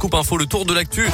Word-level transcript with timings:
Scoop 0.00 0.14
Info, 0.14 0.38
le 0.38 0.46
tour 0.46 0.64
de 0.64 0.72
l'actu 0.72 1.06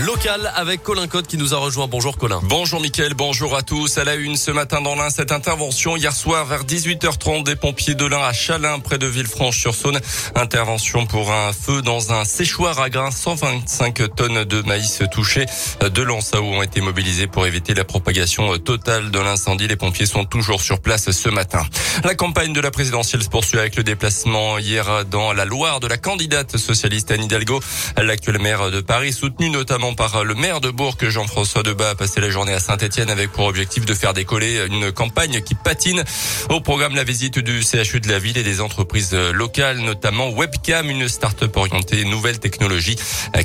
local 0.00 0.52
avec 0.56 0.82
Colin 0.82 1.06
Cotte 1.06 1.26
qui 1.26 1.36
nous 1.36 1.54
a 1.54 1.58
rejoint. 1.58 1.86
Bonjour 1.86 2.16
Colin. 2.16 2.40
Bonjour 2.44 2.80
Mickaël, 2.80 3.14
bonjour 3.14 3.56
à 3.56 3.62
tous. 3.62 3.98
À 3.98 4.04
la 4.04 4.14
une 4.14 4.36
ce 4.36 4.50
matin 4.50 4.80
dans 4.80 4.94
l'Ain, 4.94 5.10
cette 5.10 5.32
intervention 5.32 5.96
hier 5.96 6.12
soir 6.14 6.46
vers 6.46 6.64
18h30 6.64 7.44
des 7.44 7.56
pompiers 7.56 7.94
de 7.94 8.06
l'Ain 8.06 8.22
à 8.22 8.32
Chalin 8.32 8.78
près 8.78 8.98
de 8.98 9.06
Villefranche-sur-Saône. 9.06 10.00
Intervention 10.34 11.06
pour 11.06 11.32
un 11.32 11.52
feu 11.52 11.82
dans 11.82 12.12
un 12.12 12.24
séchoir 12.24 12.80
à 12.80 12.88
grains. 12.88 13.10
125 13.10 14.14
tonnes 14.14 14.44
de 14.44 14.62
maïs 14.62 15.02
touchées. 15.10 15.46
De 15.80 16.02
l'Ansaou 16.02 16.44
ont 16.44 16.62
été 16.62 16.80
mobilisés 16.80 17.26
pour 17.26 17.46
éviter 17.46 17.74
la 17.74 17.84
propagation 17.84 18.56
totale 18.58 19.10
de 19.10 19.18
l'incendie. 19.18 19.68
Les 19.68 19.76
pompiers 19.76 20.06
sont 20.06 20.24
toujours 20.24 20.62
sur 20.62 20.80
place 20.80 21.10
ce 21.10 21.28
matin. 21.28 21.66
La 22.04 22.14
campagne 22.14 22.52
de 22.52 22.60
la 22.60 22.70
présidentielle 22.70 23.22
se 23.22 23.28
poursuit 23.28 23.58
avec 23.58 23.76
le 23.76 23.82
déplacement 23.82 24.58
hier 24.58 25.04
dans 25.04 25.32
la 25.32 25.44
Loire 25.44 25.80
de 25.80 25.86
la 25.86 25.98
candidate 25.98 26.56
socialiste 26.56 27.10
Anne 27.10 27.24
Hidalgo, 27.24 27.60
l'actuelle 27.96 28.38
maire 28.38 28.70
de 28.70 28.80
Paris, 28.80 29.12
soutenue 29.12 29.50
notamment 29.50 29.81
par 29.96 30.22
le 30.22 30.34
maire 30.34 30.60
de 30.60 30.70
Bourg, 30.70 30.96
Jean-François 31.00 31.62
Debat, 31.62 31.90
a 31.90 31.94
passé 31.96 32.20
la 32.20 32.30
journée 32.30 32.52
à 32.52 32.60
Saint-Etienne 32.60 33.10
avec 33.10 33.32
pour 33.32 33.46
objectif 33.46 33.84
de 33.84 33.94
faire 33.94 34.14
décoller 34.14 34.64
une 34.66 34.92
campagne 34.92 35.40
qui 35.42 35.56
patine. 35.56 36.04
Au 36.50 36.60
programme, 36.60 36.94
la 36.94 37.04
visite 37.04 37.40
du 37.40 37.62
CHU 37.62 37.98
de 37.98 38.08
la 38.08 38.20
ville 38.20 38.38
et 38.38 38.44
des 38.44 38.60
entreprises 38.60 39.12
locales, 39.12 39.78
notamment 39.78 40.30
Webcam, 40.30 40.88
une 40.88 41.08
start-up 41.08 41.56
orientée 41.56 42.04
nouvelles 42.04 42.38
technologies 42.38 42.96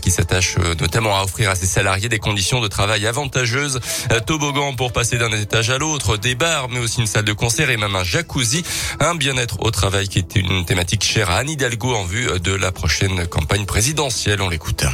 qui 0.02 0.12
s'attache 0.12 0.58
euh, 0.60 0.76
notamment 0.80 1.18
à 1.18 1.24
offrir 1.24 1.50
à 1.50 1.56
ses 1.56 1.66
salariés 1.66 2.10
des 2.10 2.20
conditions 2.20 2.62
de 2.62 2.68
travail 2.68 3.08
avantageuses. 3.08 3.80
Euh, 4.12 4.20
toboggan 4.20 4.74
pour 4.74 4.92
passer 4.92 5.18
d'un 5.18 5.32
étage 5.32 5.70
à 5.70 5.78
l'autre, 5.78 6.18
des 6.18 6.36
bars, 6.36 6.70
mais 6.70 6.80
aussi 6.80 7.00
une 7.00 7.08
salle 7.08 7.26
de 7.26 7.34
concert 7.34 7.70
et 7.70 7.78
même 7.78 7.96
un 7.96 8.04
jacuzzi. 8.04 8.64
Un 9.00 9.16
bien-être 9.16 9.62
au 9.62 9.72
travail 9.72 10.08
qui 10.08 10.20
était 10.20 10.40
une 10.40 10.66
thématique 10.66 11.04
chère 11.04 11.32
à 11.32 11.38
Anne 11.38 11.50
Hidalgo 11.50 11.96
en 11.96 12.04
vue 12.04 12.40
de 12.40 12.54
la 12.54 12.72
prochaine 12.72 13.26
campagne 13.28 13.66
présidentielle. 13.66 14.42
On 14.42 14.50
l'écoute. 14.50 14.86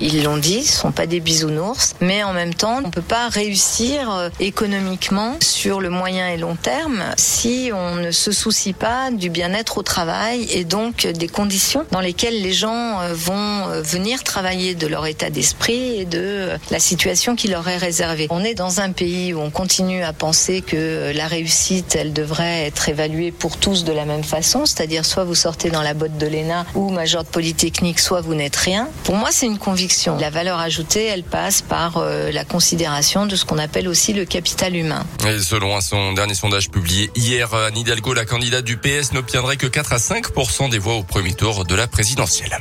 Ils 0.00 0.24
l'ont 0.24 0.36
dit, 0.36 0.62
ce 0.62 0.76
sont 0.76 0.92
pas 0.92 1.06
des 1.06 1.20
bisounours, 1.20 1.94
mais 2.00 2.22
en 2.22 2.34
même 2.34 2.52
temps, 2.52 2.82
on 2.84 2.90
peut 2.90 3.00
pas 3.00 3.28
réussir 3.28 4.10
euh, 4.10 4.28
économiquement 4.40 5.36
sur 5.40 5.80
le 5.80 5.88
moyen 5.88 6.28
et 6.28 6.36
long 6.36 6.54
terme 6.54 7.02
si 7.16 7.70
on 7.72 7.96
ne 7.96 8.10
se 8.10 8.30
soucie 8.30 8.74
pas 8.74 9.10
du 9.10 9.30
bien-être 9.30 9.78
au 9.78 9.82
travail 9.82 10.46
et 10.50 10.64
donc 10.64 11.06
des 11.06 11.28
conditions 11.28 11.84
dans 11.92 12.00
lesquelles 12.00 12.42
les 12.42 12.52
gens 12.52 13.00
euh, 13.00 13.14
vont 13.14 13.68
euh, 13.68 13.80
venir 13.80 14.22
travailler 14.22 14.74
de 14.74 14.86
leur 14.86 15.06
état 15.06 15.30
d'esprit 15.30 16.00
et 16.00 16.04
de 16.04 16.50
la 16.70 16.78
situation 16.78 17.34
qui 17.34 17.48
leur 17.48 17.66
est 17.66 17.78
réservée. 17.78 18.26
On 18.28 18.44
est 18.44 18.54
dans 18.54 18.80
un 18.80 18.92
pays 18.92 19.32
où 19.32 19.40
on 19.40 19.50
continue 19.50 20.02
à 20.02 20.12
penser 20.12 20.60
que 20.60 21.12
la 21.14 21.26
réussite, 21.26 21.96
elle 21.96 22.12
devrait 22.12 22.66
être 22.66 22.90
évaluée 22.90 23.32
pour 23.32 23.56
tous 23.56 23.84
de 23.84 23.92
la 23.92 24.04
même 24.04 24.24
façon, 24.24 24.66
c'est-à-dire 24.66 25.06
soit 25.06 25.24
vous 25.24 25.34
sortez 25.34 25.70
dans 25.70 25.82
la 25.82 25.94
botte 25.94 26.18
de 26.18 26.26
l'ENA 26.26 26.66
ou 26.74 26.90
major 26.90 27.24
de 27.24 27.28
polytechnique, 27.28 27.98
soit 27.98 28.20
vous 28.20 28.34
n'êtes 28.34 28.56
rien. 28.56 28.88
Pour 29.04 29.16
moi, 29.16 29.30
c'est 29.32 29.46
une 29.46 29.58
conviction 29.58 29.85
la 30.18 30.30
valeur 30.30 30.58
ajoutée, 30.58 31.04
elle 31.06 31.22
passe 31.22 31.62
par 31.62 31.98
euh, 31.98 32.30
la 32.30 32.44
considération 32.44 33.26
de 33.26 33.36
ce 33.36 33.44
qu'on 33.44 33.58
appelle 33.58 33.88
aussi 33.88 34.12
le 34.12 34.24
capital 34.24 34.74
humain. 34.74 35.04
Et 35.26 35.38
selon 35.38 35.80
son 35.80 36.12
dernier 36.12 36.34
sondage 36.34 36.70
publié 36.70 37.10
hier, 37.14 37.54
Anne 37.54 37.76
Hidalgo, 37.76 38.14
la 38.14 38.24
candidate 38.24 38.64
du 38.64 38.76
PS, 38.76 39.12
n'obtiendrait 39.12 39.56
que 39.56 39.66
4 39.66 39.92
à 39.92 39.98
5 39.98 40.26
des 40.70 40.78
voix 40.78 40.94
au 40.94 41.02
premier 41.02 41.34
tour 41.34 41.64
de 41.64 41.74
la 41.74 41.86
présidentielle. 41.86 42.58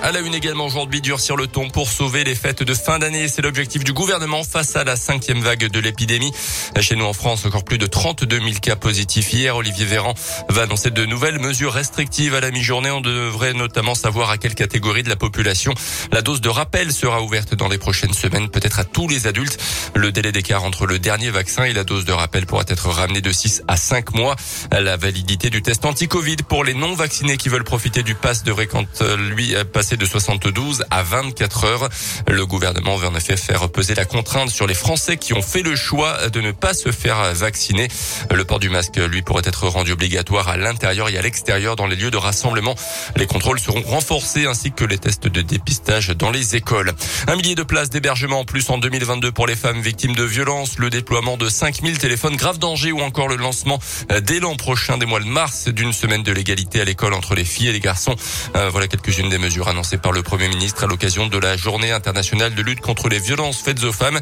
À 0.00 0.12
la 0.12 0.20
une 0.20 0.32
également 0.32 0.64
aujourd'hui, 0.64 1.00
durcir 1.00 1.34
le 1.34 1.48
ton 1.48 1.70
pour 1.70 1.90
sauver 1.90 2.22
les 2.22 2.36
fêtes 2.36 2.62
de 2.62 2.72
fin 2.72 3.00
d'année. 3.00 3.26
C'est 3.26 3.42
l'objectif 3.42 3.82
du 3.82 3.92
gouvernement 3.92 4.44
face 4.44 4.76
à 4.76 4.84
la 4.84 4.94
cinquième 4.94 5.40
vague 5.40 5.66
de 5.66 5.80
l'épidémie. 5.80 6.32
Chez 6.80 6.94
nous 6.94 7.04
en 7.04 7.12
France, 7.12 7.44
encore 7.44 7.64
plus 7.64 7.78
de 7.78 7.86
32 7.86 8.38
000 8.38 8.50
cas 8.62 8.76
positifs 8.76 9.32
hier. 9.32 9.56
Olivier 9.56 9.84
Véran 9.84 10.14
va 10.48 10.62
annoncer 10.62 10.90
de 10.90 11.04
nouvelles 11.04 11.40
mesures 11.40 11.72
restrictives 11.72 12.34
à 12.36 12.40
la 12.40 12.52
mi-journée. 12.52 12.92
On 12.92 13.00
devrait 13.00 13.54
notamment 13.54 13.96
savoir 13.96 14.30
à 14.30 14.38
quelle 14.38 14.54
catégorie 14.54 15.02
de 15.02 15.08
la 15.08 15.16
population 15.16 15.74
la 16.12 16.22
dose 16.22 16.40
de 16.40 16.48
rappel 16.48 16.92
sera 16.92 17.20
ouverte 17.20 17.54
dans 17.54 17.68
les 17.68 17.78
prochaines 17.78 18.14
semaines, 18.14 18.50
peut-être 18.50 18.78
à 18.78 18.84
tous 18.84 19.08
les 19.08 19.26
adultes. 19.26 19.58
Le 19.96 20.12
délai 20.12 20.30
d'écart 20.30 20.62
entre 20.62 20.86
le 20.86 21.00
dernier 21.00 21.30
vaccin 21.30 21.64
et 21.64 21.72
la 21.72 21.82
dose 21.82 22.04
de 22.04 22.12
rappel 22.12 22.46
pourra 22.46 22.62
être 22.68 22.88
ramené 22.88 23.20
de 23.20 23.32
6 23.32 23.62
à 23.66 23.76
5 23.76 24.14
mois. 24.14 24.36
La 24.70 24.96
validité 24.96 25.50
du 25.50 25.60
test 25.60 25.84
anti-Covid 25.84 26.36
pour 26.48 26.62
les 26.62 26.74
non-vaccinés 26.74 27.36
qui 27.36 27.48
veulent 27.48 27.64
profiter 27.64 28.04
du 28.04 28.14
pass 28.14 28.44
devrait 28.44 28.68
quant 28.68 28.84
lui 29.30 29.54
passer 29.72 29.87
de 29.96 30.04
72 30.04 30.84
à 30.90 31.02
24 31.02 31.64
heures. 31.64 31.88
Le 32.28 32.46
gouvernement 32.46 32.96
veut 32.96 33.08
en 33.08 33.14
effet 33.14 33.36
faire 33.36 33.68
peser 33.70 33.94
la 33.94 34.04
contrainte 34.04 34.50
sur 34.50 34.66
les 34.66 34.74
Français 34.74 35.16
qui 35.16 35.32
ont 35.32 35.42
fait 35.42 35.62
le 35.62 35.76
choix 35.76 36.28
de 36.28 36.40
ne 36.40 36.52
pas 36.52 36.74
se 36.74 36.92
faire 36.92 37.34
vacciner. 37.34 37.88
Le 38.32 38.44
port 38.44 38.58
du 38.58 38.68
masque, 38.68 38.96
lui, 38.96 39.22
pourrait 39.22 39.42
être 39.44 39.66
rendu 39.68 39.92
obligatoire 39.92 40.48
à 40.48 40.56
l'intérieur 40.56 41.08
et 41.08 41.18
à 41.18 41.22
l'extérieur 41.22 41.76
dans 41.76 41.86
les 41.86 41.96
lieux 41.96 42.10
de 42.10 42.16
rassemblement. 42.16 42.74
Les 43.16 43.26
contrôles 43.26 43.60
seront 43.60 43.82
renforcés 43.82 44.46
ainsi 44.46 44.72
que 44.72 44.84
les 44.84 44.98
tests 44.98 45.26
de 45.26 45.42
dépistage 45.42 46.08
dans 46.08 46.30
les 46.30 46.56
écoles. 46.56 46.92
Un 47.26 47.36
millier 47.36 47.54
de 47.54 47.62
places 47.62 47.90
d'hébergement 47.90 48.40
en 48.40 48.44
plus 48.44 48.68
en 48.70 48.78
2022 48.78 49.32
pour 49.32 49.46
les 49.46 49.56
femmes 49.56 49.80
victimes 49.80 50.14
de 50.14 50.24
violences, 50.24 50.78
le 50.78 50.90
déploiement 50.90 51.36
de 51.36 51.48
5000 51.48 51.98
téléphones 51.98 52.36
grave 52.36 52.58
danger 52.58 52.92
ou 52.92 53.00
encore 53.00 53.28
le 53.28 53.36
lancement 53.36 53.78
dès 54.22 54.40
l'an 54.40 54.56
prochain 54.56 54.98
des 54.98 55.06
mois 55.06 55.20
de 55.20 55.26
mars 55.26 55.68
d'une 55.68 55.92
semaine 55.92 56.22
de 56.22 56.32
l'égalité 56.32 56.80
à 56.80 56.84
l'école 56.84 57.14
entre 57.14 57.34
les 57.34 57.44
filles 57.44 57.68
et 57.68 57.72
les 57.72 57.80
garçons. 57.80 58.16
Euh, 58.56 58.68
voilà 58.70 58.88
quelques-unes 58.88 59.28
des 59.28 59.38
mesures 59.38 59.68
annoncé 59.78 59.96
par 59.96 60.10
le 60.10 60.24
Premier 60.24 60.48
ministre 60.48 60.82
à 60.82 60.86
l'occasion 60.88 61.28
de 61.28 61.38
la 61.38 61.56
journée 61.56 61.92
internationale 61.92 62.52
de 62.52 62.62
lutte 62.62 62.80
contre 62.80 63.08
les 63.08 63.20
violences 63.20 63.58
faites 63.58 63.84
aux 63.84 63.92
femmes. 63.92 64.18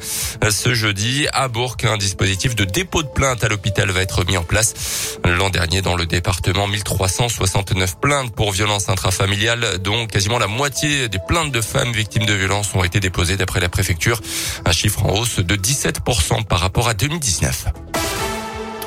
Ce 0.51 0.75
jeudi, 0.75 1.27
à 1.33 1.49
Bourg, 1.49 1.79
un 1.85 1.97
dispositif 1.97 2.55
de 2.55 2.67
dépôt 2.67 3.03
de 3.03 3.09
plainte 3.09 3.43
à 3.43 3.49
l'hôpital 3.49 3.91
va 3.91 4.03
être 4.03 4.27
mis 4.27 4.37
en 4.37 4.45
place. 4.45 5.17
L'an 5.25 5.49
dernier, 5.49 5.81
dans 5.81 5.97
le 5.97 6.05
département, 6.05 6.67
1369 6.67 7.99
plaintes 7.99 8.35
pour 8.35 8.53
violences 8.53 8.91
intrafamiliales, 8.91 9.79
dont 9.79 10.07
quasiment 10.07 10.39
la 10.39 10.47
moitié 10.47 11.09
des 11.09 11.21
plaintes 11.27 11.53
de 11.53 11.63
femmes 11.63 11.93
victimes 11.93 12.27
de 12.27 12.35
violences 12.35 12.75
ont 12.75 12.85
été 12.85 13.01
déposées 13.01 13.39
d'après 13.39 13.61
la 13.61 13.71
préfecture. 13.71 14.21
Un 14.67 14.73
chiffre 14.73 15.07
en 15.07 15.15
hausse 15.15 15.39
de 15.39 15.57
17% 15.57 16.45
par 16.45 16.61
rapport 16.61 16.87
à 16.87 16.93
2019. 16.93 17.65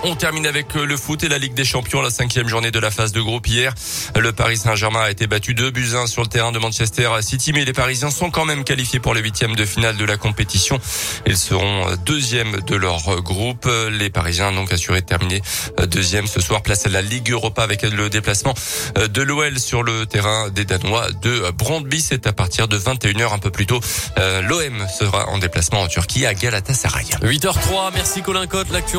On 0.04 0.16
termine 0.16 0.48
avec 0.48 0.78
euh, 0.78 0.86
le 0.86 0.96
foot 0.96 1.24
et 1.24 1.28
la 1.28 1.38
Ligue 1.38 1.54
des 1.54 1.66
Champions, 1.66 2.02
la 2.02 2.10
cinquième 2.10 2.48
journée 2.48 2.72
de 2.72 2.80
la 2.80 2.90
phase 2.90 3.12
de 3.12 3.20
groupe 3.20 3.46
hier. 3.48 3.74
Le 4.18 4.32
Paris 4.32 4.56
Saint-Germain 4.56 5.02
a 5.02 5.12
été 5.12 5.28
battu 5.28 5.54
2 5.54 5.72
buts 5.72 5.90
1 5.94 6.08
sur 6.08 6.22
le 6.22 6.30
terrain 6.30 6.54
de 6.54 6.60
Manchester 6.60 7.10
City, 7.20 7.52
mais 7.52 7.66
les 7.66 7.74
Parisiens 7.74 8.10
sont 8.10 8.32
quand 8.32 8.46
même 8.46 8.64
qualifiés 8.64 9.02
pour 9.02 9.14
les 9.14 9.22
huitièmes 9.22 9.58
de 9.58 9.66
finale 9.66 9.98
de 9.98 10.06
la 10.06 10.16
compétition. 10.16 10.80
Ils 11.26 11.38
seront 11.38 11.90
euh, 11.90 11.96
deuxièmes 12.06 12.62
de 12.66 12.76
leur 12.78 13.10
euh, 13.10 13.20
groupe. 13.20 13.70
Les 13.92 14.10
Parisiens 14.10 14.54
donc 14.54 14.72
assuré 14.72 15.02
de 15.02 15.06
terminer 15.06 15.42
deuxième 15.88 16.28
ce 16.28 16.40
soir. 16.40 16.62
Place 16.62 16.86
à 16.86 16.90
la 16.90 17.02
Ligue 17.02 17.32
Europa 17.32 17.62
avec 17.62 17.82
le 17.82 18.10
déplacement 18.10 18.54
de 18.96 19.22
l'OL 19.22 19.60
sur 19.60 19.84
le 19.84 20.06
terrain 20.06 20.50
des 20.50 20.64
Danois 20.64 21.12
de 21.22 21.52
Brandby. 21.52 22.00
C'est 22.00 22.26
à 22.26 22.34
partir 22.34 22.70
de 22.70 22.78
21h 22.78 23.34
un 23.34 23.40
peu 23.40 23.50
plus 23.50 23.66
tôt. 23.66 23.80
L'OM 24.18 24.88
sera 24.98 25.28
en 25.30 25.38
déplacement 25.38 25.82
en 25.82 25.88
Turquie 25.88 26.26
à 26.26 26.34
Galatasaray. 26.34 27.06
8h03, 27.22 27.92
merci 27.94 28.22
Colin 28.22 28.48
Cotte. 28.48 28.72
L'actu 28.72 28.98